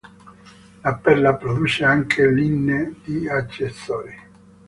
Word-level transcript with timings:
La 0.81 0.95
Perla 0.97 1.33
produce 1.35 1.83
anche 1.85 2.25
linee 2.27 2.95
di 3.03 3.29
accessori. 3.29 4.17